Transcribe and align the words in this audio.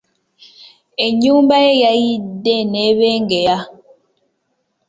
Ennyumba 1.05 1.55
ye 1.65 1.71
yayidde 1.83 2.55
n'ebengeya 2.71 3.57